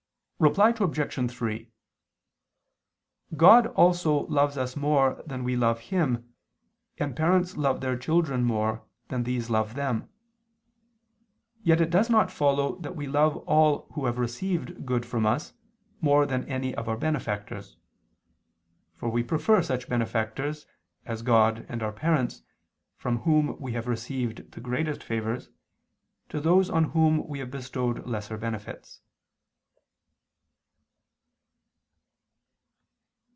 [0.43, 1.31] Reply Obj.
[1.31, 1.69] 3:
[3.37, 6.33] God also loves us more than we love Him,
[6.97, 10.09] and parents love their children more than these love them.
[11.61, 15.53] Yet it does not follow that we love all who have received good from us,
[15.99, 17.77] more than any of our benefactors.
[18.95, 20.65] For we prefer such benefactors
[21.05, 22.41] as God and our parents,
[22.97, 25.51] from whom we have received the greatest favors,
[26.29, 29.01] to those on whom we have bestowed lesser benefits.